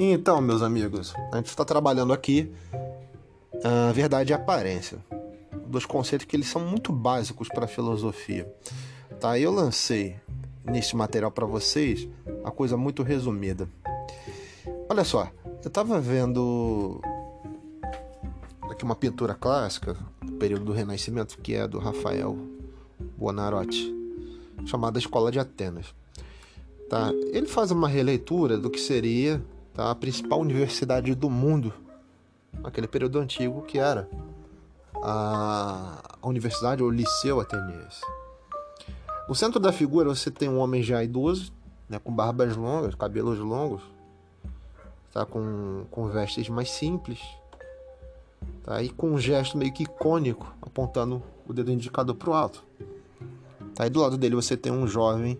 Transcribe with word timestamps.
Então, 0.00 0.40
meus 0.40 0.62
amigos, 0.62 1.12
a 1.32 1.38
gente 1.38 1.46
está 1.46 1.64
trabalhando 1.64 2.12
aqui 2.12 2.52
a 3.64 3.90
verdade 3.90 4.30
e 4.30 4.32
a 4.32 4.36
aparência. 4.36 4.98
Dois 5.66 5.84
conceitos 5.84 6.24
que 6.24 6.36
eles 6.36 6.46
são 6.46 6.64
muito 6.64 6.92
básicos 6.92 7.48
para 7.48 7.64
a 7.64 7.68
filosofia. 7.68 8.48
Tá? 9.18 9.36
Eu 9.36 9.50
lancei 9.50 10.14
neste 10.64 10.94
material 10.94 11.32
para 11.32 11.44
vocês 11.46 12.08
a 12.44 12.50
coisa 12.52 12.76
muito 12.76 13.02
resumida. 13.02 13.68
Olha 14.88 15.02
só, 15.02 15.32
eu 15.44 15.66
estava 15.66 16.00
vendo 16.00 17.00
aqui 18.70 18.84
uma 18.84 18.94
pintura 18.94 19.34
clássica 19.34 19.96
do 20.22 20.32
período 20.34 20.66
do 20.66 20.72
Renascimento, 20.72 21.36
que 21.38 21.54
é 21.54 21.66
do 21.66 21.80
Rafael 21.80 22.38
Buonarroti, 23.16 23.92
chamada 24.64 24.96
Escola 24.96 25.32
de 25.32 25.40
Atenas. 25.40 25.92
Tá? 26.88 27.10
Ele 27.32 27.48
faz 27.48 27.72
uma 27.72 27.88
releitura 27.88 28.56
do 28.56 28.70
que 28.70 28.78
seria 28.78 29.42
a 29.78 29.94
principal 29.94 30.40
universidade 30.40 31.14
do 31.14 31.30
mundo 31.30 31.72
naquele 32.60 32.88
período 32.88 33.20
antigo, 33.20 33.62
que 33.62 33.78
era 33.78 34.08
a, 34.96 36.02
Universidade 36.20 36.82
ou 36.82 36.90
Liceu 36.90 37.40
Ateniense. 37.40 38.02
No 39.28 39.34
centro 39.34 39.60
da 39.60 39.72
figura 39.72 40.08
você 40.08 40.30
tem 40.30 40.48
um 40.48 40.58
homem 40.58 40.82
já 40.82 41.02
idoso, 41.02 41.52
né, 41.88 41.98
com 41.98 42.12
barbas 42.12 42.56
longas, 42.56 42.94
cabelos 42.96 43.38
longos, 43.38 43.82
tá, 45.12 45.24
com, 45.24 45.84
com 45.90 46.08
vestes 46.08 46.48
mais 46.48 46.70
simples, 46.70 47.20
tá, 48.64 48.82
e 48.82 48.88
com 48.88 49.10
um 49.12 49.18
gesto 49.18 49.56
meio 49.56 49.72
que 49.72 49.84
icônico, 49.84 50.52
apontando 50.60 51.22
o 51.46 51.52
dedo 51.52 51.70
indicador 51.70 52.16
para 52.16 52.30
o 52.30 52.34
alto. 52.34 52.64
Tá, 53.74 53.86
e 53.86 53.90
do 53.90 54.00
lado 54.00 54.18
dele 54.18 54.34
você 54.34 54.56
tem 54.56 54.72
um 54.72 54.88
jovem 54.88 55.38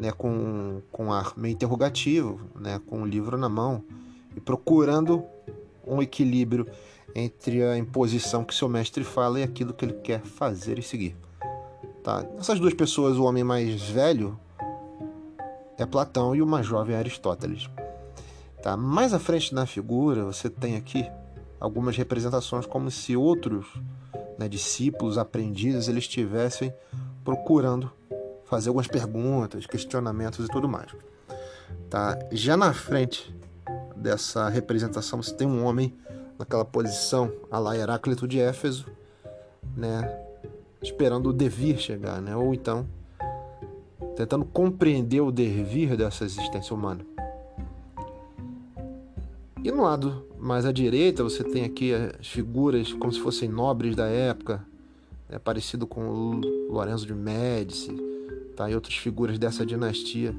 né, 0.00 0.10
com, 0.10 0.80
com 0.90 1.12
ar 1.12 1.34
meio 1.36 1.52
interrogativo, 1.52 2.40
né, 2.58 2.80
com 2.86 3.02
o 3.02 3.06
livro 3.06 3.36
na 3.36 3.50
mão 3.50 3.84
e 4.34 4.40
procurando 4.40 5.22
um 5.86 6.00
equilíbrio 6.00 6.66
entre 7.14 7.62
a 7.62 7.76
imposição 7.76 8.42
que 8.42 8.54
seu 8.54 8.66
mestre 8.66 9.04
fala 9.04 9.40
e 9.40 9.42
aquilo 9.42 9.74
que 9.74 9.84
ele 9.84 9.92
quer 9.92 10.22
fazer 10.22 10.78
e 10.78 10.82
seguir. 10.82 11.14
Tá? 12.02 12.24
Essas 12.38 12.58
duas 12.58 12.72
pessoas, 12.72 13.18
o 13.18 13.24
homem 13.24 13.44
mais 13.44 13.82
velho 13.82 14.40
é 15.76 15.84
Platão 15.84 16.34
e 16.34 16.40
o 16.40 16.46
mais 16.46 16.64
jovem 16.64 16.96
é 16.96 16.98
Aristóteles. 16.98 17.68
Tá? 18.62 18.78
Mais 18.78 19.12
à 19.12 19.18
frente 19.18 19.54
na 19.54 19.66
figura, 19.66 20.24
você 20.24 20.48
tem 20.48 20.76
aqui 20.76 21.06
algumas 21.58 21.94
representações 21.94 22.64
como 22.64 22.90
se 22.90 23.14
outros 23.16 23.66
né, 24.38 24.48
discípulos, 24.48 25.18
aprendizes, 25.18 25.88
eles 25.88 26.04
estivessem 26.04 26.72
procurando 27.22 27.92
fazer 28.50 28.68
algumas 28.68 28.88
perguntas, 28.88 29.64
questionamentos 29.64 30.44
e 30.44 30.48
tudo 30.48 30.68
mais. 30.68 30.88
Tá? 31.88 32.18
Já 32.32 32.56
na 32.56 32.72
frente 32.72 33.32
dessa 33.94 34.48
representação 34.48 35.22
você 35.22 35.32
tem 35.32 35.46
um 35.46 35.64
homem 35.64 35.94
naquela 36.36 36.64
posição 36.64 37.32
a 37.48 37.60
lá 37.60 37.76
Heráclito 37.76 38.26
de 38.26 38.40
Éfeso, 38.40 38.86
né, 39.76 40.02
esperando 40.82 41.28
o 41.28 41.32
devir 41.32 41.78
chegar, 41.78 42.20
né, 42.20 42.34
ou 42.34 42.52
então 42.52 42.88
tentando 44.16 44.44
compreender 44.44 45.20
o 45.20 45.30
devir 45.30 45.96
dessa 45.96 46.24
existência 46.24 46.74
humana. 46.74 47.06
E 49.62 49.70
no 49.70 49.82
lado 49.82 50.26
mais 50.38 50.64
à 50.64 50.72
direita 50.72 51.22
você 51.22 51.44
tem 51.44 51.64
aqui 51.64 51.94
as 51.94 52.26
figuras 52.26 52.92
como 52.94 53.12
se 53.12 53.20
fossem 53.20 53.48
nobres 53.48 53.94
da 53.94 54.06
época, 54.06 54.66
né, 55.28 55.38
parecido 55.38 55.86
com 55.86 56.40
Lorenzo 56.68 57.06
de 57.06 57.14
Médici, 57.14 58.09
tá? 58.60 58.70
e 58.70 58.74
outras 58.74 58.94
figuras 58.94 59.38
dessa 59.38 59.64
dinastia 59.64 60.34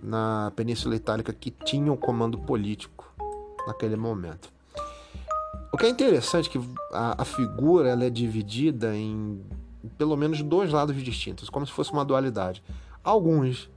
na 0.00 0.52
Península 0.54 0.94
Itálica 0.94 1.32
que 1.32 1.50
tinham 1.50 1.96
comando 1.96 2.38
político 2.38 3.12
naquele 3.66 3.96
momento. 3.96 4.52
O 5.72 5.76
que 5.76 5.84
é 5.84 5.88
interessante 5.88 6.48
é 6.48 6.52
que 6.52 6.60
a, 6.92 7.22
a 7.22 7.24
figura 7.24 7.88
ela 7.88 8.04
é 8.04 8.10
dividida 8.10 8.96
em 8.96 9.42
pelo 9.98 10.16
menos 10.16 10.42
dois 10.42 10.70
lados 10.72 10.96
distintos, 11.02 11.50
como 11.50 11.66
se 11.66 11.72
fosse 11.72 11.92
uma 11.92 12.04
dualidade. 12.04 12.62
Alguns 13.02 13.68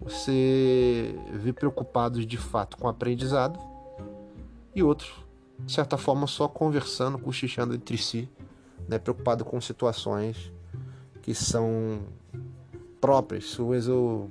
você 0.00 1.14
vê 1.34 1.52
preocupados 1.52 2.26
de 2.26 2.36
fato 2.36 2.76
com 2.76 2.86
o 2.86 2.90
aprendizado 2.90 3.58
e 4.74 4.82
outros, 4.82 5.12
de 5.60 5.72
certa 5.72 5.96
forma, 5.96 6.26
só 6.26 6.48
conversando, 6.48 7.18
cochichando 7.18 7.74
entre 7.74 7.96
si, 7.96 8.28
né, 8.88 8.98
preocupado 8.98 9.44
com 9.44 9.60
situações 9.60 10.52
que 11.22 11.34
são 11.34 12.00
próprias, 13.02 13.46
suas 13.46 13.88
ou 13.88 14.30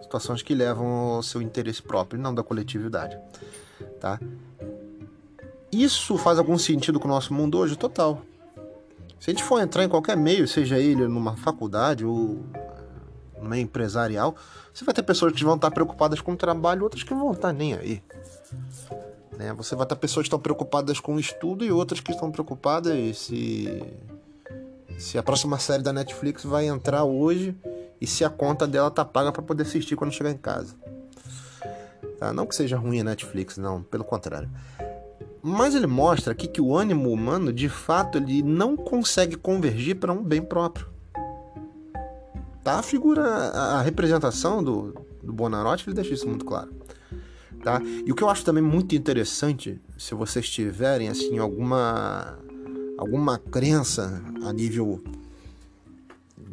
situações 0.00 0.40
que 0.40 0.54
levam 0.54 0.86
ao 0.86 1.22
seu 1.22 1.42
interesse 1.42 1.82
próprio, 1.82 2.20
não 2.20 2.32
da 2.32 2.44
coletividade, 2.44 3.18
tá? 4.00 4.20
Isso 5.72 6.16
faz 6.16 6.38
algum 6.38 6.56
sentido 6.56 7.00
com 7.00 7.08
o 7.08 7.10
nosso 7.10 7.34
mundo 7.34 7.58
hoje? 7.58 7.76
Total. 7.76 8.22
Se 9.18 9.30
a 9.30 9.34
gente 9.34 9.42
for 9.42 9.60
entrar 9.60 9.82
em 9.82 9.88
qualquer 9.88 10.16
meio, 10.16 10.46
seja 10.46 10.78
ele 10.78 11.08
numa 11.08 11.36
faculdade 11.36 12.04
ou 12.04 12.44
no 13.42 13.48
meio 13.48 13.64
empresarial, 13.64 14.36
você 14.72 14.84
vai 14.84 14.94
ter 14.94 15.02
pessoas 15.02 15.32
que 15.32 15.44
vão 15.44 15.56
estar 15.56 15.72
preocupadas 15.72 16.20
com 16.20 16.32
o 16.32 16.36
trabalho, 16.36 16.84
outras 16.84 17.02
que 17.02 17.10
não 17.10 17.20
vão 17.20 17.32
estar 17.32 17.52
nem 17.52 17.74
aí. 17.74 18.00
Né? 19.36 19.52
Você 19.54 19.74
vai 19.74 19.84
ter 19.86 19.96
pessoas 19.96 20.24
que 20.24 20.28
estão 20.28 20.38
preocupadas 20.38 21.00
com 21.00 21.16
o 21.16 21.20
estudo 21.20 21.64
e 21.64 21.72
outras 21.72 22.00
que 22.00 22.12
estão 22.12 22.30
preocupadas 22.30 23.18
se 23.18 23.82
se 24.98 25.18
a 25.18 25.22
próxima 25.22 25.58
série 25.58 25.82
da 25.82 25.92
Netflix 25.92 26.44
vai 26.44 26.66
entrar 26.66 27.04
hoje 27.04 27.56
e 28.00 28.06
se 28.06 28.24
a 28.24 28.30
conta 28.30 28.66
dela 28.66 28.90
tá 28.90 29.04
paga 29.04 29.32
para 29.32 29.42
poder 29.42 29.62
assistir 29.62 29.96
quando 29.96 30.12
chegar 30.12 30.30
em 30.30 30.36
casa. 30.36 30.74
Tá? 32.18 32.32
Não 32.32 32.46
que 32.46 32.54
seja 32.54 32.76
ruim 32.76 33.00
a 33.00 33.04
Netflix, 33.04 33.56
não, 33.56 33.82
pelo 33.82 34.04
contrário. 34.04 34.48
Mas 35.42 35.74
ele 35.74 35.86
mostra 35.86 36.32
aqui 36.32 36.48
que 36.48 36.60
o 36.60 36.74
ânimo 36.74 37.10
humano, 37.10 37.52
de 37.52 37.68
fato, 37.68 38.18
ele 38.18 38.42
não 38.42 38.76
consegue 38.76 39.36
convergir 39.36 39.96
para 39.96 40.12
um 40.12 40.22
bem 40.22 40.40
próprio. 40.40 40.88
Tá? 42.62 42.78
A 42.78 42.82
figura, 42.82 43.22
a 43.22 43.82
representação 43.82 44.64
do, 44.64 44.94
do 45.22 45.32
Bonarotti, 45.32 45.86
ele 45.86 45.94
deixa 45.94 46.14
isso 46.14 46.26
muito 46.26 46.46
claro. 46.46 46.72
Tá? 47.62 47.80
E 48.06 48.10
o 48.10 48.14
que 48.14 48.22
eu 48.22 48.28
acho 48.30 48.44
também 48.44 48.62
muito 48.62 48.94
interessante, 48.94 49.80
se 49.98 50.14
vocês 50.14 50.48
tiverem 50.48 51.08
assim 51.08 51.38
alguma 51.38 52.38
alguma 52.98 53.38
crença 53.38 54.22
a 54.44 54.52
nível 54.52 55.02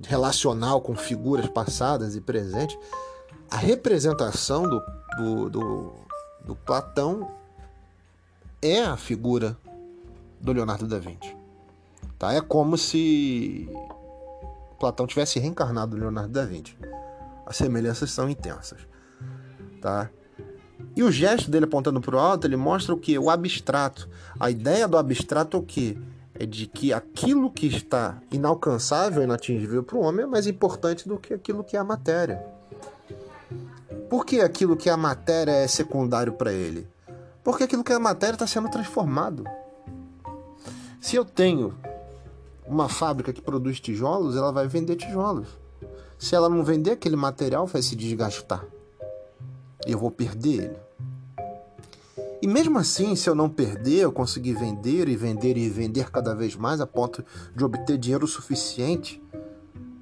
relacional 0.08 0.82
com 0.82 0.96
figuras 0.96 1.48
passadas 1.48 2.16
e 2.16 2.22
presentes, 2.22 2.78
a 3.50 3.58
representação 3.58 4.64
do, 4.64 4.82
do, 5.18 5.50
do, 5.50 5.94
do 6.46 6.56
Platão 6.56 7.32
é 8.62 8.82
a 8.84 8.98
figura 8.98 9.58
do 10.40 10.54
Leonardo 10.54 10.88
da 10.88 11.00
Vinci. 11.00 11.36
Tá? 12.18 12.34
É 12.34 12.42
como 12.42 12.78
se 12.78 13.70
Platão 14.80 15.06
tivesse 15.06 15.40
reencarnado 15.40 15.98
Leonardo 15.98 16.32
da 16.32 16.46
Vinci. 16.46 16.76
As 17.46 17.58
semelhanças 17.58 18.12
são 18.12 18.30
intensas. 18.30 18.80
Tá? 19.82 20.10
E 20.96 21.04
o 21.04 21.12
gesto 21.12 21.50
dele 21.50 21.66
apontando 21.66 22.02
para 22.02 22.16
o 22.16 22.20
alto, 22.20 22.48
ele 22.48 22.56
mostra 22.56 22.94
o 22.94 22.98
que? 22.98 23.18
O 23.18 23.30
abstrato. 23.30 24.10
A 24.40 24.50
ideia 24.50 24.88
do 24.88 24.98
abstrato 24.98 25.58
é 25.58 25.60
o 25.60 25.64
que? 25.64 25.98
É 26.34 26.46
de 26.46 26.68
que 26.68 26.94
aquilo 26.94 27.52
que 27.52 27.68
está 27.68 28.22
inalcançável, 28.32 29.24
inatingível 29.24 29.84
para 29.84 29.98
o 29.98 30.02
homem 30.02 30.24
é 30.24 30.28
mais 30.28 30.48
importante 30.48 31.08
do 31.08 31.18
que 31.18 31.34
aquilo 31.34 31.64
que 31.64 31.76
é 31.76 31.80
a 31.80 31.84
matéria. 31.84 32.44
Por 34.10 34.26
que 34.26 34.42
aquilo 34.42 34.76
que 34.76 34.90
é 34.90 34.92
a 34.92 34.98
matéria 34.98 35.52
é 35.52 35.68
secundário 35.68 36.34
para 36.34 36.52
ele? 36.52 36.88
Porque 37.44 37.64
aquilo 37.64 37.84
que 37.84 37.92
é 37.92 37.96
a 37.96 38.00
matéria 38.00 38.36
está 38.36 38.48
sendo 38.48 38.70
transformado. 38.70 39.44
Se 41.00 41.16
eu 41.16 41.26
tenho 41.26 41.76
uma 42.66 42.88
fábrica 42.88 43.34
que 43.34 43.42
produz 43.42 43.80
tijolos, 43.80 44.36
ela 44.36 44.52
vai 44.52 44.68
vender 44.68 44.96
tijolos. 44.96 45.48
Se 46.18 46.36
ela 46.36 46.48
não 46.48 46.64
vender, 46.64 46.92
aquele 46.92 47.16
material 47.16 47.66
vai 47.66 47.82
se 47.82 47.96
desgastar. 47.96 48.66
Eu 49.86 49.98
vou 49.98 50.12
perder 50.12 50.64
ele. 50.66 50.91
E 52.42 52.48
mesmo 52.48 52.80
assim, 52.80 53.16
se 53.16 53.30
eu 53.30 53.36
não 53.36 53.48
perder, 53.48 54.00
eu 54.00 54.12
conseguir 54.12 54.54
vender 54.54 55.08
e 55.08 55.16
vender 55.16 55.58
e 55.58 55.70
vender 55.70 56.10
cada 56.10 56.34
vez 56.34 56.56
mais 56.56 56.82
a 56.82 56.88
ponto 56.88 57.24
de 57.56 57.64
obter 57.64 58.00
dinheiro 58.00 58.26
suficiente 58.26 59.22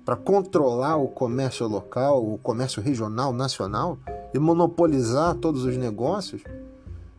para 0.06 0.15
controlar 0.15 0.95
o 0.95 1.09
comércio 1.09 1.68
local, 1.68 2.25
o 2.25 2.38
comércio 2.38 2.81
regional, 2.81 3.33
nacional 3.33 3.97
e 4.33 4.39
monopolizar 4.39 5.36
todos 5.36 5.65
os 5.65 5.75
negócios, 5.75 6.41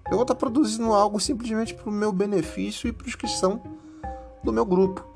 eu 0.06 0.12
vou 0.12 0.22
estar 0.22 0.34
tá 0.34 0.40
produzindo 0.40 0.92
algo 0.94 1.20
simplesmente 1.20 1.74
para 1.74 1.90
o 1.90 1.92
meu 1.92 2.12
benefício 2.12 2.88
e 2.88 2.92
para 2.92 3.06
os 3.06 3.14
que 3.14 3.28
são 3.28 3.60
do 4.42 4.52
meu 4.52 4.64
grupo, 4.64 5.06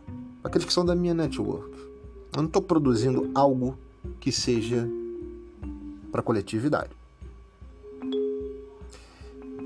aqueles 0.45 0.67
que 0.67 0.73
são 0.73 0.85
da 0.85 0.95
minha 0.95 1.15
network. 1.15 1.75
Eu 2.37 2.43
não 2.43 2.45
estou 2.45 2.61
produzindo 2.61 3.31
algo 3.35 3.79
que 4.21 4.31
seja 4.31 4.87
para 6.12 6.21
a 6.21 6.25
coletividade. 6.25 6.91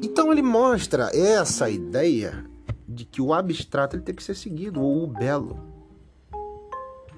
Então 0.03 0.33
ele 0.33 0.43
mostra 0.43 1.11
essa 1.15 1.69
ideia 1.69 2.45
de 2.89 3.05
que 3.05 3.21
o 3.21 3.35
abstrato 3.35 3.97
ele 3.97 4.03
tem 4.03 4.15
que 4.15 4.23
ser 4.23 4.35
seguido, 4.35 4.81
ou 4.81 5.05
o 5.05 5.07
belo. 5.07 5.59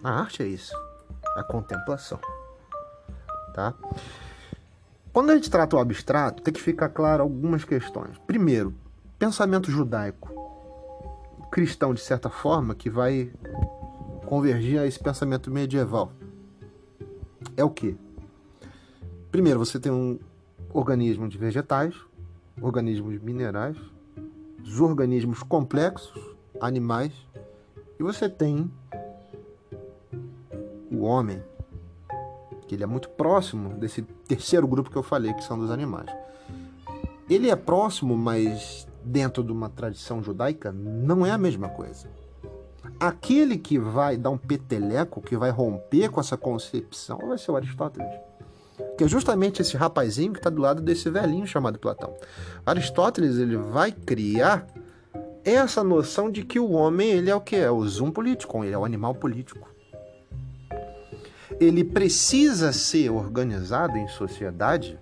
A 0.02 0.10
arte 0.10 0.42
é 0.42 0.46
isso, 0.46 0.74
a 1.36 1.42
contemplação. 1.42 2.18
Tá? 3.54 3.74
Quando 5.12 5.30
a 5.30 5.34
gente 5.34 5.50
trata 5.50 5.76
o 5.76 5.78
abstrato, 5.78 6.42
tem 6.42 6.54
que 6.54 6.60
ficar 6.60 6.88
claro 6.88 7.22
algumas 7.22 7.64
questões. 7.64 8.16
Primeiro, 8.26 8.74
pensamento 9.18 9.70
judaico, 9.70 10.30
cristão 11.50 11.92
de 11.92 12.00
certa 12.00 12.30
forma, 12.30 12.74
que 12.74 12.88
vai 12.88 13.30
convergir 14.26 14.80
a 14.80 14.86
esse 14.86 14.98
pensamento 14.98 15.50
medieval. 15.50 16.12
É 17.56 17.64
o 17.64 17.70
que? 17.70 17.96
Primeiro, 19.30 19.58
você 19.58 19.78
tem 19.78 19.92
um 19.92 20.18
organismo 20.72 21.28
de 21.28 21.36
vegetais, 21.36 21.94
organismos 22.60 23.20
minerais, 23.20 23.76
os 24.62 24.80
organismos 24.80 25.42
complexos, 25.42 26.36
animais, 26.60 27.12
e 27.98 28.02
você 28.02 28.28
tem 28.28 28.70
o 30.90 31.02
homem, 31.02 31.42
que 32.66 32.74
ele 32.74 32.84
é 32.84 32.86
muito 32.86 33.08
próximo 33.10 33.70
desse 33.78 34.02
terceiro 34.02 34.66
grupo 34.66 34.90
que 34.90 34.96
eu 34.96 35.02
falei, 35.02 35.32
que 35.34 35.44
são 35.44 35.58
dos 35.58 35.70
animais. 35.70 36.10
Ele 37.28 37.48
é 37.48 37.56
próximo, 37.56 38.16
mas 38.16 38.86
dentro 39.04 39.42
de 39.42 39.52
uma 39.52 39.68
tradição 39.68 40.22
judaica 40.22 40.72
não 40.72 41.24
é 41.24 41.30
a 41.30 41.38
mesma 41.38 41.68
coisa. 41.68 42.08
Aquele 42.98 43.56
que 43.56 43.78
vai 43.78 44.16
dar 44.16 44.30
um 44.30 44.38
peteleco, 44.38 45.22
que 45.22 45.36
vai 45.36 45.50
romper 45.50 46.10
com 46.10 46.20
essa 46.20 46.36
concepção, 46.36 47.18
vai 47.18 47.38
ser 47.38 47.50
o 47.50 47.56
Aristóteles. 47.56 48.29
Que 49.00 49.04
é 49.04 49.08
justamente 49.08 49.62
esse 49.62 49.78
rapazinho 49.78 50.34
que 50.34 50.40
está 50.40 50.50
do 50.50 50.60
lado 50.60 50.82
desse 50.82 51.08
velhinho 51.08 51.46
chamado 51.46 51.78
Platão. 51.78 52.14
Aristóteles 52.66 53.38
ele 53.38 53.56
vai 53.56 53.92
criar 53.92 54.66
essa 55.42 55.82
noção 55.82 56.30
de 56.30 56.44
que 56.44 56.60
o 56.60 56.72
homem 56.72 57.08
ele 57.08 57.30
é 57.30 57.34
o 57.34 57.40
que 57.40 57.56
é 57.56 57.70
o 57.70 57.82
zoom 57.88 58.10
político, 58.10 58.62
ele 58.62 58.74
é 58.74 58.78
o 58.78 58.84
animal 58.84 59.14
político 59.14 59.70
ele 61.58 61.84
precisa 61.84 62.72
ser 62.72 63.10
organizado 63.10 63.98
em 63.98 64.08
sociedade 64.08 64.98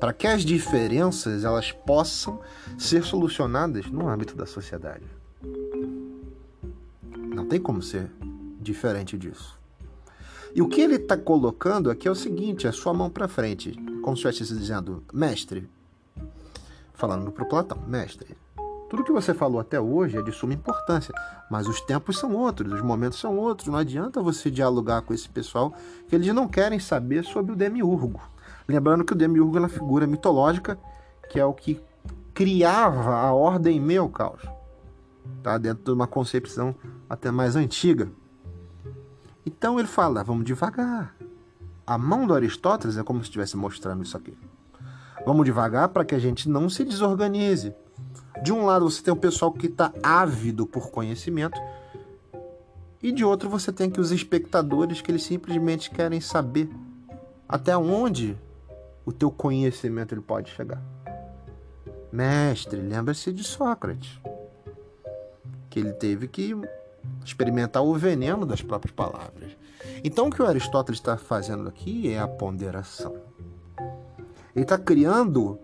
para 0.00 0.14
que 0.14 0.26
as 0.26 0.42
diferenças 0.42 1.44
elas 1.44 1.72
possam 1.72 2.40
ser 2.78 3.04
solucionadas 3.04 3.86
no 3.90 4.08
âmbito 4.08 4.34
da 4.34 4.46
sociedade. 4.46 5.04
Não 7.34 7.46
tem 7.46 7.60
como 7.60 7.82
ser 7.82 8.10
diferente 8.58 9.18
disso. 9.18 9.59
E 10.54 10.60
o 10.60 10.68
que 10.68 10.80
ele 10.80 10.96
está 10.96 11.16
colocando 11.16 11.90
aqui 11.90 12.08
é 12.08 12.10
o 12.10 12.14
seguinte: 12.14 12.66
é 12.66 12.72
sua 12.72 12.92
mão 12.92 13.10
para 13.10 13.28
frente, 13.28 13.72
como 14.02 14.16
se 14.16 14.26
estivesse 14.28 14.56
dizendo, 14.56 15.02
mestre, 15.12 15.68
falando 16.94 17.30
para 17.30 17.44
o 17.44 17.48
Platão, 17.48 17.78
mestre, 17.86 18.36
tudo 18.90 19.04
que 19.04 19.12
você 19.12 19.32
falou 19.32 19.60
até 19.60 19.80
hoje 19.80 20.18
é 20.18 20.22
de 20.22 20.32
suma 20.32 20.52
importância, 20.52 21.14
mas 21.48 21.68
os 21.68 21.80
tempos 21.80 22.18
são 22.18 22.34
outros, 22.34 22.72
os 22.72 22.82
momentos 22.82 23.20
são 23.20 23.38
outros. 23.38 23.68
Não 23.68 23.76
adianta 23.76 24.20
você 24.20 24.50
dialogar 24.50 25.02
com 25.02 25.14
esse 25.14 25.28
pessoal 25.28 25.72
que 26.08 26.14
eles 26.16 26.34
não 26.34 26.48
querem 26.48 26.80
saber 26.80 27.24
sobre 27.24 27.52
o 27.52 27.56
demiurgo. 27.56 28.20
Lembrando 28.66 29.04
que 29.04 29.12
o 29.12 29.16
demiurgo 29.16 29.56
é 29.56 29.60
uma 29.60 29.68
figura 29.68 30.08
mitológica 30.08 30.76
que 31.30 31.38
é 31.38 31.44
o 31.44 31.54
que 31.54 31.80
criava 32.34 33.14
a 33.14 33.32
ordem 33.32 33.96
ao 33.96 34.08
caos, 34.08 34.42
tá? 35.40 35.56
dentro 35.56 35.84
de 35.84 35.90
uma 35.92 36.08
concepção 36.08 36.74
até 37.08 37.30
mais 37.30 37.54
antiga. 37.54 38.10
Então 39.44 39.78
ele 39.78 39.88
fala: 39.88 40.22
vamos 40.22 40.44
devagar. 40.44 41.14
A 41.86 41.98
mão 41.98 42.26
do 42.26 42.34
Aristóteles 42.34 42.96
é 42.96 43.02
como 43.02 43.20
se 43.20 43.24
estivesse 43.24 43.56
mostrando 43.56 44.02
isso 44.02 44.16
aqui. 44.16 44.36
Vamos 45.26 45.44
devagar 45.44 45.88
para 45.88 46.04
que 46.04 46.14
a 46.14 46.18
gente 46.18 46.48
não 46.48 46.68
se 46.68 46.84
desorganize. 46.84 47.74
De 48.42 48.52
um 48.52 48.64
lado 48.64 48.88
você 48.88 49.02
tem 49.02 49.12
o 49.12 49.16
pessoal 49.16 49.52
que 49.52 49.66
está 49.66 49.92
ávido 50.02 50.66
por 50.66 50.90
conhecimento 50.90 51.60
e 53.02 53.12
de 53.12 53.24
outro 53.24 53.48
você 53.48 53.72
tem 53.72 53.90
que 53.90 54.00
os 54.00 54.12
espectadores 54.12 55.00
que 55.00 55.10
eles 55.10 55.22
simplesmente 55.22 55.90
querem 55.90 56.20
saber 56.20 56.70
até 57.48 57.76
onde 57.76 58.36
o 59.04 59.12
teu 59.12 59.30
conhecimento 59.30 60.14
ele 60.14 60.20
pode 60.20 60.50
chegar. 60.50 60.82
Mestre, 62.12 62.80
lembra-se 62.80 63.32
de 63.32 63.42
Sócrates, 63.44 64.18
que 65.68 65.80
ele 65.80 65.92
teve 65.92 66.28
que 66.28 66.54
experimentar 67.24 67.82
o 67.82 67.94
veneno 67.94 68.44
das 68.46 68.62
próprias 68.62 68.94
palavras. 68.94 69.56
Então 70.02 70.28
o 70.28 70.30
que 70.30 70.42
o 70.42 70.46
Aristóteles 70.46 70.98
está 70.98 71.16
fazendo 71.16 71.68
aqui 71.68 72.12
é 72.12 72.18
a 72.18 72.28
ponderação. 72.28 73.14
Ele 74.54 74.64
está 74.64 74.78
criando 74.78 75.58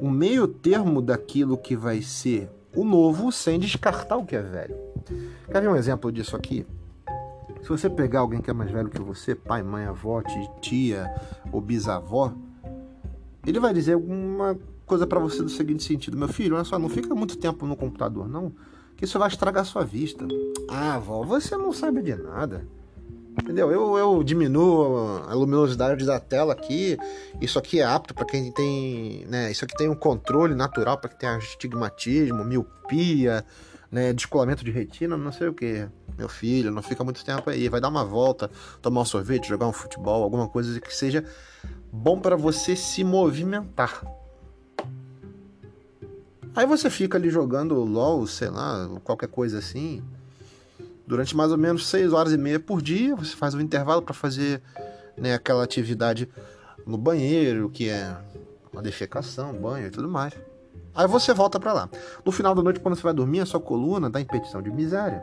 um 0.00 0.10
meio 0.10 0.46
termo 0.46 1.00
daquilo 1.00 1.56
que 1.56 1.76
vai 1.76 2.02
ser 2.02 2.50
o 2.74 2.84
novo 2.84 3.32
sem 3.32 3.58
descartar 3.58 4.16
o 4.16 4.26
que 4.26 4.36
é 4.36 4.42
velho. 4.42 4.76
Quer 5.50 5.62
ver 5.62 5.68
um 5.68 5.76
exemplo 5.76 6.12
disso 6.12 6.36
aqui? 6.36 6.66
Se 7.62 7.68
você 7.68 7.88
pegar 7.88 8.20
alguém 8.20 8.40
que 8.40 8.50
é 8.50 8.52
mais 8.52 8.70
velho 8.70 8.90
que 8.90 9.00
você, 9.00 9.34
pai, 9.34 9.62
mãe, 9.62 9.86
avó, 9.86 10.22
tia 10.60 11.10
ou 11.50 11.60
bisavó, 11.60 12.32
ele 13.46 13.58
vai 13.58 13.72
dizer 13.72 13.94
alguma 13.94 14.58
coisa 14.84 15.06
para 15.06 15.18
você 15.18 15.42
do 15.42 15.48
seguinte 15.48 15.82
sentido: 15.82 16.16
Meu 16.16 16.28
filho, 16.28 16.54
olha 16.54 16.64
só, 16.64 16.78
não 16.78 16.88
fica 16.88 17.14
muito 17.14 17.36
tempo 17.38 17.66
no 17.66 17.76
computador, 17.76 18.28
não, 18.28 18.52
que 18.96 19.04
isso 19.04 19.18
vai 19.18 19.28
estragar 19.28 19.64
sua 19.64 19.84
vista. 19.84 20.26
Ah, 20.68 20.94
avó, 20.94 21.22
você 21.22 21.56
não 21.56 21.72
sabe 21.72 22.02
de 22.02 22.14
nada. 22.14 22.66
Entendeu? 23.38 23.70
Eu, 23.70 23.98
eu 23.98 24.24
diminuo 24.24 25.22
a 25.28 25.34
luminosidade 25.34 26.06
da 26.06 26.18
tela 26.18 26.54
aqui. 26.54 26.96
Isso 27.40 27.58
aqui 27.58 27.80
é 27.80 27.84
apto 27.84 28.14
para 28.14 28.24
quem 28.24 28.50
tem. 28.50 29.26
Né, 29.26 29.50
isso 29.50 29.64
aqui 29.64 29.76
tem 29.76 29.90
um 29.90 29.94
controle 29.94 30.54
natural 30.54 30.96
para 30.96 31.10
quem 31.10 31.18
tem 31.18 31.28
astigmatismo, 31.28 32.42
miopia, 32.42 33.44
né, 33.92 34.14
descolamento 34.14 34.64
de 34.64 34.70
retina, 34.70 35.18
não 35.18 35.30
sei 35.30 35.48
o 35.48 35.54
que. 35.54 35.86
Meu 36.16 36.30
filho, 36.30 36.70
não 36.70 36.82
fica 36.82 37.04
muito 37.04 37.22
tempo 37.22 37.50
aí. 37.50 37.68
Vai 37.68 37.78
dar 37.78 37.88
uma 37.88 38.04
volta, 38.04 38.50
tomar 38.80 39.02
um 39.02 39.04
sorvete, 39.04 39.48
jogar 39.48 39.66
um 39.66 39.72
futebol, 39.72 40.22
alguma 40.22 40.48
coisa 40.48 40.80
que 40.80 40.94
seja 40.94 41.22
bom 41.92 42.18
para 42.18 42.36
você 42.36 42.74
se 42.74 43.04
movimentar. 43.04 44.02
Aí 46.56 46.64
você 46.64 46.88
fica 46.88 47.18
ali 47.18 47.28
jogando 47.28 47.74
LOL, 47.74 48.26
sei 48.26 48.48
lá, 48.48 48.88
qualquer 49.04 49.28
coisa 49.28 49.58
assim 49.58 50.02
durante 51.06 51.36
mais 51.36 51.52
ou 51.52 51.58
menos 51.58 51.86
6 51.86 52.14
horas 52.14 52.32
e 52.32 52.38
meia 52.38 52.58
por 52.58 52.80
dia. 52.80 53.14
Você 53.14 53.36
faz 53.36 53.54
um 53.54 53.60
intervalo 53.60 54.00
para 54.00 54.14
fazer 54.14 54.62
né, 55.18 55.34
aquela 55.34 55.62
atividade 55.62 56.26
no 56.86 56.96
banheiro, 56.96 57.68
que 57.68 57.90
é 57.90 58.16
uma 58.72 58.82
defecação, 58.82 59.52
banho 59.52 59.86
e 59.86 59.90
tudo 59.90 60.08
mais. 60.08 60.32
Aí 60.94 61.06
você 61.06 61.34
volta 61.34 61.60
para 61.60 61.74
lá. 61.74 61.90
No 62.24 62.32
final 62.32 62.54
da 62.54 62.62
noite, 62.62 62.80
quando 62.80 62.96
você 62.96 63.02
vai 63.02 63.12
dormir, 63.12 63.40
a 63.40 63.46
sua 63.46 63.60
coluna 63.60 64.08
dá 64.08 64.18
impetição 64.18 64.62
de 64.62 64.70
miséria. 64.70 65.22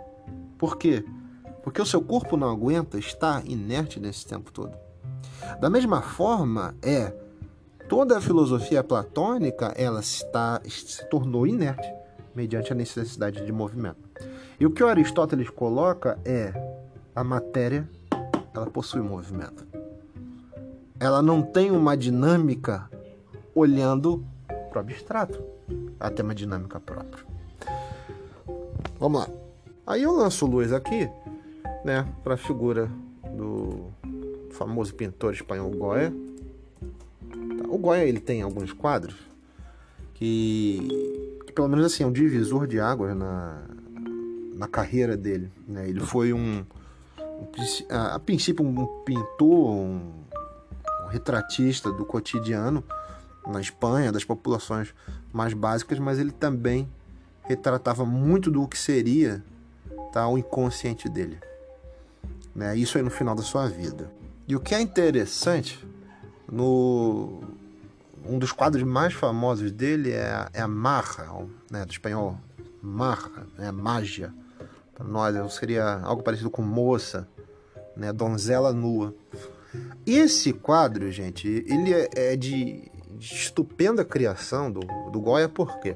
Por 0.58 0.78
quê? 0.78 1.04
Porque 1.64 1.82
o 1.82 1.86
seu 1.86 2.02
corpo 2.02 2.38
não 2.38 2.50
aguenta 2.50 3.00
estar 3.00 3.44
inerte 3.46 4.00
nesse 4.00 4.26
tempo 4.26 4.52
todo. 4.52 4.78
Da 5.60 5.70
mesma 5.70 6.02
forma, 6.02 6.76
é 6.82 7.12
toda 7.88 8.18
a 8.18 8.22
filosofia 8.22 8.84
platônica 8.84 9.74
ela 9.76 10.00
está, 10.00 10.62
se 10.68 11.08
tornou 11.10 11.46
inerte 11.46 11.88
mediante 12.36 12.72
a 12.72 12.76
necessidade 12.76 13.46
de 13.46 13.52
movimento. 13.52 14.10
E 14.60 14.66
o 14.66 14.72
que 14.72 14.84
o 14.84 14.88
Aristóteles 14.88 15.50
coloca 15.50 16.18
é 16.26 16.54
a 17.16 17.24
matéria, 17.24 17.88
ela 18.54 18.66
possui 18.68 19.02
movimento. 19.02 19.66
Ela 21.00 21.22
não 21.22 21.42
tem 21.42 21.72
uma 21.72 21.98
dinâmica 21.98 22.90
olhando 23.54 24.24
para 24.70 24.78
o 24.78 24.80
abstrato. 24.80 25.44
Ela 26.00 26.10
tem 26.10 26.24
uma 26.24 26.36
dinâmica 26.36 26.80
própria. 26.80 27.24
Vamos 29.00 29.22
lá. 29.22 29.28
Aí 29.86 30.04
eu 30.04 30.14
lanço 30.14 30.46
luz 30.46 30.72
aqui, 30.72 31.10
né, 31.84 32.08
para 32.24 32.36
a 32.36 32.38
figura 32.38 32.90
do 33.36 33.92
famoso 34.52 34.94
pintor 34.96 35.34
espanhol 35.34 35.70
Goya. 35.72 36.14
O 37.74 37.78
Goya 37.80 38.06
ele 38.06 38.20
tem 38.20 38.44
alguns 38.44 38.72
quadros 38.72 39.16
que, 40.14 40.88
que 41.48 41.52
pelo 41.52 41.68
menos 41.68 41.84
assim 41.88 42.04
é 42.04 42.06
um 42.06 42.12
divisor 42.12 42.68
de 42.68 42.80
águas 42.80 43.18
na, 43.18 43.64
na 44.54 44.68
carreira 44.68 45.18
dele. 45.18 45.52
Né? 45.68 45.90
Ele 45.90 46.00
foi 46.00 46.34
um, 46.34 46.64
um 47.20 47.48
a, 47.90 48.14
a, 48.14 48.20
princípio 48.20 48.64
um 48.64 48.86
pintor, 49.04 49.72
um, 49.72 50.14
um 51.04 51.08
retratista 51.08 51.92
do 51.92 52.06
cotidiano 52.06 52.84
na 53.48 53.60
Espanha, 53.60 54.12
das 54.12 54.24
populações 54.24 54.94
mais 55.34 55.56
básicas, 55.56 55.98
mas 55.98 56.20
ele 56.20 56.32
também 56.32 56.88
retratava 57.42 58.06
muito 58.06 58.52
do 58.52 58.68
que 58.68 58.78
seria 58.78 59.44
tá, 60.12 60.28
o 60.28 60.38
inconsciente 60.38 61.10
dele. 61.10 61.40
Né? 62.56 62.78
Isso 62.78 63.00
aí 63.00 63.04
no 63.04 63.10
final 63.10 63.34
da 63.34 63.42
sua 63.42 63.68
vida. 63.68 64.12
E 64.48 64.56
o 64.56 64.60
que 64.60 64.76
é 64.76 64.80
interessante, 64.80 65.84
no 66.48 67.42
um 68.26 68.40
dos 68.40 68.52
quadros 68.52 68.84
mais 68.84 69.14
famosos 69.14 69.72
dele 69.72 70.12
é, 70.12 70.48
é 70.54 70.62
a 70.62 70.68
Marra, 70.68 71.28
né, 71.70 71.86
do 71.86 71.92
espanhol 71.92 72.38
Marra, 72.82 73.48
né, 73.58 73.72
mágia, 73.72 74.34
para 74.94 75.06
nós 75.06 75.54
seria 75.54 76.00
algo 76.04 76.22
parecido 76.22 76.50
com 76.50 76.62
moça, 76.62 77.28
né? 77.96 78.14
Donzela 78.14 78.72
nua. 78.74 79.14
Esse 80.06 80.54
quadro, 80.54 81.12
gente, 81.12 81.48
ele 81.48 81.94
é, 81.94 82.10
é 82.14 82.36
de, 82.36 82.92
de 83.18 83.34
estupenda 83.34 84.06
criação 84.06 84.72
do, 84.72 84.82
do 85.12 85.20
Goya, 85.20 85.50
por 85.50 85.80
quê? 85.80 85.96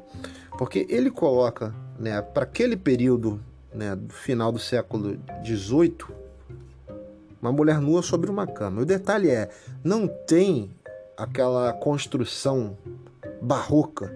Porque 0.57 0.87
ele 0.89 1.11
coloca, 1.11 1.73
né, 1.99 2.21
para 2.21 2.43
aquele 2.43 2.75
período, 2.75 3.39
né, 3.73 3.95
do 3.95 4.13
final 4.13 4.51
do 4.51 4.57
século 4.57 5.19
XVIII, 5.45 5.97
uma 7.39 7.51
mulher 7.51 7.79
nua 7.79 8.01
sobre 8.01 8.31
uma 8.31 8.47
cama. 8.47 8.81
O 8.81 8.85
detalhe 8.85 9.29
é, 9.29 9.49
não 9.83 10.07
tem 10.07 10.71
aquela 11.17 11.73
construção 11.73 12.77
barroca 13.41 14.15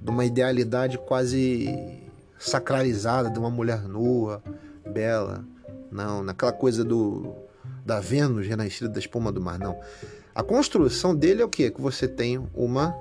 de 0.00 0.10
uma 0.10 0.24
idealidade 0.24 0.98
quase 0.98 2.02
sacralizada 2.38 3.30
de 3.30 3.38
uma 3.38 3.48
mulher 3.48 3.82
nua, 3.82 4.42
bela. 4.92 5.44
Não, 5.90 6.24
naquela 6.24 6.52
coisa 6.52 6.84
do 6.84 7.32
da 7.84 8.00
Vênus 8.00 8.46
renascida 8.46 8.88
da 8.88 8.98
espuma 8.98 9.32
do 9.32 9.40
mar, 9.40 9.58
não. 9.58 9.78
A 10.34 10.42
construção 10.42 11.14
dele 11.14 11.42
é 11.42 11.44
o 11.44 11.48
quê? 11.48 11.70
Que 11.70 11.80
você 11.80 12.08
tem 12.08 12.44
uma 12.54 12.96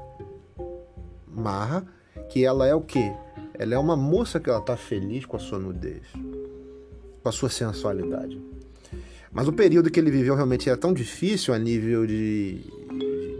marra, 1.27 1.85
que 2.29 2.43
ela 2.45 2.67
é 2.67 2.75
o 2.75 2.81
quê? 2.81 3.11
Ela 3.57 3.75
é 3.75 3.77
uma 3.77 3.95
moça 3.95 4.39
que 4.39 4.49
ela 4.49 4.61
tá 4.61 4.75
feliz 4.75 5.25
com 5.25 5.37
a 5.37 5.39
sua 5.39 5.59
nudez, 5.59 6.03
com 7.21 7.29
a 7.29 7.31
sua 7.31 7.49
sensualidade. 7.49 8.41
Mas 9.31 9.47
o 9.47 9.53
período 9.53 9.89
que 9.89 9.99
ele 9.99 10.11
viveu 10.11 10.35
realmente 10.35 10.67
era 10.67 10.77
tão 10.77 10.93
difícil 10.93 11.53
a 11.53 11.59
nível 11.59 12.05
de 12.05 12.61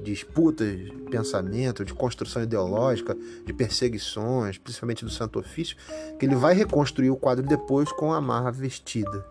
disputas, 0.04 0.78
de 0.78 0.92
pensamento, 1.10 1.86
de 1.86 1.94
construção 1.94 2.44
ideológica, 2.44 3.16
de 3.46 3.54
perseguições, 3.54 4.58
principalmente 4.58 5.06
do 5.06 5.12
Santo 5.12 5.40
Ofício, 5.40 5.76
que 6.20 6.26
ele 6.26 6.36
vai 6.36 6.54
reconstruir 6.54 7.10
o 7.10 7.16
quadro 7.16 7.46
depois 7.46 7.92
com 7.92 8.14
a 8.14 8.22
marra 8.22 8.52
vestida. 8.52 9.26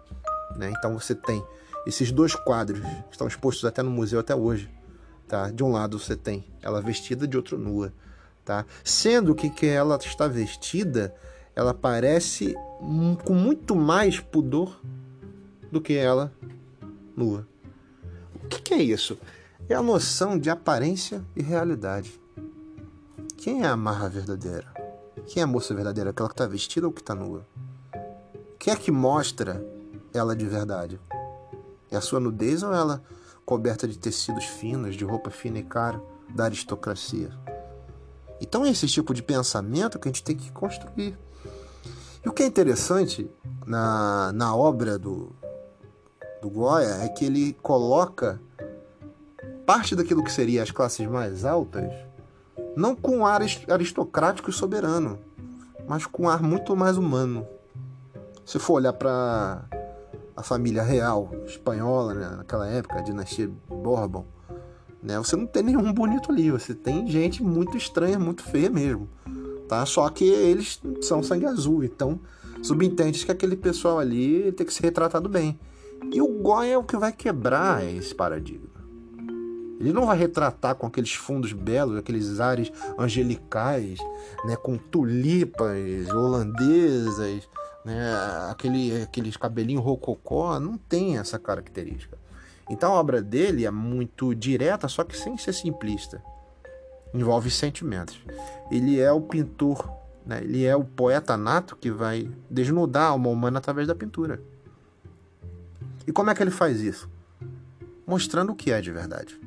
Né? 0.57 0.73
Então 0.77 0.99
você 0.99 1.15
tem 1.15 1.43
esses 1.87 2.13
dois 2.13 2.35
quadros 2.35 2.81
que 2.81 3.13
estão 3.13 3.27
expostos 3.27 3.65
até 3.65 3.83
no 3.83 3.91
museu 3.91 4.21
até 4.21 4.35
hoje. 4.35 4.71
Tá? 5.27 5.51
De 5.51 5.63
um 5.63 5.71
lado 5.71 5.99
você 5.99 6.17
tem 6.17 6.45
ela 6.63 6.81
vestida, 6.81 7.27
de 7.27 7.37
outro 7.37 7.59
nua. 7.59 7.93
Tá? 8.45 8.65
Sendo 8.83 9.35
que 9.35 9.49
que 9.49 9.67
ela 9.67 9.97
está 9.97 10.27
vestida, 10.27 11.15
ela 11.55 11.75
parece 11.75 12.55
com 13.25 13.35
muito 13.35 13.77
mais 13.77 14.19
pudor 14.19 14.81
do 15.71 15.81
que 15.81 15.95
ela 15.95 16.33
nua. 17.17 17.47
O 18.43 18.49
que, 18.49 18.61
que 18.61 18.75
é 18.75 18.83
isso? 18.83 19.19
É 19.71 19.75
a 19.77 19.83
noção 19.83 20.37
de 20.37 20.51
aparência 20.51 21.25
e 21.37 21.41
realidade. 21.41 22.21
Quem 23.37 23.63
é 23.63 23.69
a 23.69 23.77
marra 23.77 24.09
verdadeira? 24.09 24.67
Quem 25.29 25.41
é 25.41 25.45
a 25.45 25.47
moça 25.47 25.73
verdadeira? 25.73 26.11
Aquela 26.11 26.29
que 26.29 26.35
está 26.35 26.45
vestida 26.45 26.89
ou 26.89 26.93
que 26.93 27.01
está 27.01 27.15
nua? 27.15 27.47
Quem 28.59 28.75
é 28.75 28.77
que 28.77 28.91
mostra 28.91 29.65
ela 30.13 30.35
de 30.35 30.45
verdade? 30.45 31.01
É 31.89 31.97
a 31.97 32.01
sua 32.01 32.19
nudez 32.19 32.65
ou 32.65 32.75
ela 32.75 33.01
coberta 33.47 33.87
de 33.87 33.97
tecidos 33.97 34.45
finos, 34.45 34.97
de 34.97 35.05
roupa 35.05 35.31
fina 35.31 35.61
e 35.61 35.63
cara, 35.63 36.03
da 36.35 36.47
aristocracia? 36.47 37.31
Então 38.41 38.65
é 38.65 38.71
esse 38.71 38.89
tipo 38.89 39.15
de 39.15 39.23
pensamento 39.23 40.01
que 40.01 40.09
a 40.09 40.11
gente 40.11 40.25
tem 40.25 40.37
que 40.37 40.51
construir. 40.51 41.17
E 42.25 42.29
o 42.29 42.33
que 42.33 42.43
é 42.43 42.47
interessante 42.47 43.31
na, 43.65 44.33
na 44.33 44.53
obra 44.53 44.99
do, 44.99 45.31
do 46.43 46.51
Goya 46.51 47.05
é 47.05 47.09
que 47.09 47.25
ele 47.25 47.53
coloca 47.63 48.41
parte 49.67 49.95
daquilo 49.95 50.25
que 50.25 50.33
seria 50.33 50.63
as 50.63 50.71
classes 50.71 51.07
mais 51.07 51.45
altas 51.45 51.93
não 52.77 52.95
com 52.95 53.27
ar 53.27 53.43
aristocrático 53.69 54.51
e 54.51 54.53
soberano, 54.53 55.19
mas 55.89 56.07
com 56.07 56.29
ar 56.29 56.43
muito 56.43 56.77
mais 56.77 56.97
humano. 56.97 57.47
Se 58.45 58.59
for 58.59 58.75
olhar 58.75 58.93
para 58.93 59.65
a 60.37 60.43
família 60.43 60.83
real 60.83 61.31
espanhola, 61.47 62.15
né, 62.15 62.29
naquela 62.39 62.67
época, 62.67 62.99
a 62.99 63.03
dinastia 63.03 63.51
Bourbon, 63.69 64.25
né, 65.03 65.19
você 65.19 65.37
não 65.37 65.47
tem 65.47 65.63
nenhum 65.63 65.93
bonito 65.93 66.31
ali, 66.31 66.51
você 66.51 66.75
tem 66.75 67.07
gente 67.07 67.43
muito 67.43 67.77
estranha, 67.77 68.19
muito 68.19 68.43
feia 68.43 68.71
mesmo. 68.71 69.09
Tá? 69.69 69.85
Só 69.87 70.09
que 70.09 70.25
eles 70.25 70.81
são 71.01 71.23
sangue 71.23 71.47
azul, 71.47 71.85
então 71.85 72.19
subentende 72.63 73.25
que 73.25 73.33
aquele 73.33 73.57
pessoal 73.57 73.99
ali 73.99 74.53
tem 74.53 74.67
que 74.67 74.75
ser 74.75 74.83
retratado 74.83 75.29
bem. 75.29 75.59
E 76.13 76.21
o 76.21 76.29
Goya 76.29 76.73
é 76.73 76.79
o 76.79 76.83
que 76.85 76.97
vai 76.97 77.13
quebrar 77.13 77.85
esse 77.85 78.15
paradigma. 78.15 78.70
Ele 79.81 79.95
não 79.95 80.05
vai 80.05 80.19
retratar 80.19 80.75
com 80.75 80.87
aqueles 80.87 81.15
fundos 81.15 81.55
belos, 81.55 81.97
aqueles 81.97 82.39
ares 82.39 82.71
angelicais, 82.99 83.99
né, 84.45 84.55
com 84.55 84.77
tulipas 84.77 86.07
holandesas, 86.11 87.49
né, 87.83 88.13
aquele, 88.51 89.03
aqueles 89.03 89.39
cabelinhos 89.39 89.83
rococó, 89.83 90.61
não 90.61 90.77
tem 90.77 91.17
essa 91.17 91.39
característica. 91.39 92.19
Então 92.69 92.93
a 92.93 93.01
obra 93.01 93.23
dele 93.23 93.65
é 93.65 93.71
muito 93.71 94.35
direta, 94.35 94.87
só 94.87 95.03
que 95.03 95.17
sem 95.17 95.39
ser 95.39 95.55
simplista. 95.55 96.23
Envolve 97.15 97.51
sentimentos. 97.51 98.21
Ele 98.71 99.01
é 99.01 99.11
o 99.11 99.23
pintor, 99.23 99.91
né, 100.27 100.43
ele 100.43 100.63
é 100.63 100.77
o 100.77 100.85
poeta 100.85 101.39
nato 101.39 101.75
que 101.75 101.91
vai 101.91 102.31
desnudar 102.51 103.05
a 103.05 103.09
alma 103.09 103.31
humana 103.31 103.59
através 103.59 103.89
da 103.89 103.95
pintura. 103.95 104.43
E 106.07 106.13
como 106.13 106.29
é 106.29 106.35
que 106.35 106.43
ele 106.43 106.51
faz 106.51 106.83
isso? 106.83 107.09
Mostrando 108.07 108.53
o 108.53 108.55
que 108.55 108.71
é 108.71 108.83
de 108.83 108.93
verdade. 108.93 109.41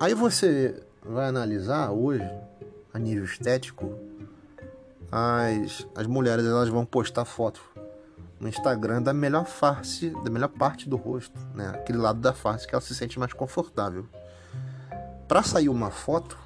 Aí 0.00 0.12
você 0.12 0.82
vai 1.04 1.28
analisar 1.28 1.90
hoje, 1.90 2.28
a 2.92 2.98
nível 2.98 3.24
estético, 3.24 3.94
as, 5.10 5.86
as 5.94 6.06
mulheres 6.06 6.44
elas 6.44 6.68
vão 6.68 6.84
postar 6.84 7.24
fotos 7.24 7.62
no 8.40 8.48
Instagram 8.48 9.00
da 9.00 9.14
melhor 9.14 9.46
face, 9.46 10.10
da 10.22 10.30
melhor 10.30 10.48
parte 10.48 10.88
do 10.88 10.96
rosto, 10.96 11.38
né? 11.54 11.68
Aquele 11.68 11.98
lado 11.98 12.20
da 12.20 12.32
face 12.32 12.66
que 12.66 12.74
ela 12.74 12.82
se 12.82 12.94
sente 12.94 13.18
mais 13.18 13.32
confortável. 13.32 14.06
Para 15.28 15.42
sair 15.42 15.68
uma 15.68 15.90
foto, 15.90 16.36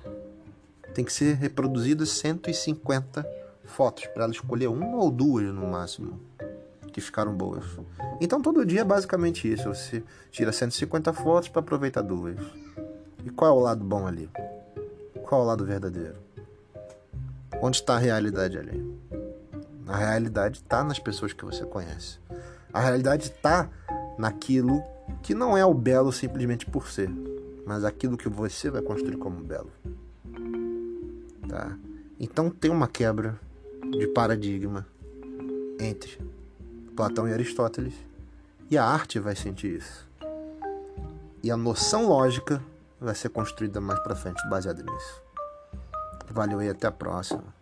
tem 0.95 1.05
que 1.05 1.13
ser 1.13 1.35
reproduzidas 1.37 2.11
150 2.11 3.27
fotos 3.65 4.07
para 4.07 4.25
ela 4.25 4.33
escolher 4.33 4.69
uma 4.69 4.97
ou 4.99 5.11
duas 5.11 5.47
no 5.53 5.67
máximo 5.67 6.21
que 6.93 7.01
ficaram 7.01 7.35
boas. 7.35 7.65
Então 8.21 8.41
todo 8.41 8.65
dia 8.65 8.81
é 8.81 8.85
basicamente 8.85 9.51
isso. 9.51 9.69
Você 9.69 10.03
tira 10.31 10.53
150 10.53 11.13
fotos 11.13 11.49
para 11.49 11.61
aproveitar 11.61 12.03
duas. 12.03 12.37
E 13.29 13.31
qual 13.31 13.51
é 13.51 13.59
o 13.59 13.61
lado 13.61 13.85
bom 13.85 14.07
ali? 14.07 14.31
Qual 15.23 15.43
é 15.43 15.45
o 15.45 15.47
lado 15.47 15.63
verdadeiro? 15.63 16.17
Onde 17.61 17.77
está 17.77 17.97
a 17.97 17.99
realidade 17.99 18.57
ali? 18.57 18.99
A 19.87 19.95
realidade 19.95 20.61
está 20.61 20.83
nas 20.83 20.99
pessoas 20.99 21.35
que 21.35 21.45
você 21.45 21.67
conhece. 21.67 22.19
A 22.73 22.81
realidade 22.81 23.25
está 23.25 23.69
naquilo 24.17 24.83
que 25.23 25.35
não 25.35 25.55
é 25.55 25.63
o 25.63 25.75
belo 25.75 26.11
simplesmente 26.11 26.65
por 26.65 26.89
ser, 26.89 27.11
mas 27.67 27.85
aquilo 27.85 28.17
que 28.17 28.31
você 28.31 28.71
vai 28.71 28.81
construir 28.81 29.19
como 29.19 29.45
belo. 29.45 29.71
Tá? 31.47 31.77
Então 32.19 32.49
tem 32.49 32.71
uma 32.71 32.89
quebra 32.89 33.39
de 33.91 34.07
paradigma 34.07 34.87
entre 35.79 36.19
Platão 36.97 37.29
e 37.29 37.33
Aristóteles, 37.35 37.93
e 38.71 38.79
a 38.79 38.87
arte 38.87 39.19
vai 39.19 39.37
sentir 39.37 39.77
isso. 39.77 40.09
E 41.43 41.51
a 41.51 41.59
noção 41.59 42.09
lógica 42.09 42.63
vai 43.01 43.15
ser 43.15 43.29
construída 43.31 43.81
mais 43.81 44.01
para 44.01 44.17
frente 44.17 44.47
baseada 44.49 44.83
nisso. 44.83 45.23
Valeu 46.31 46.63
e 46.63 46.69
até 46.69 46.87
a 46.87 46.93
próxima. 46.93 47.58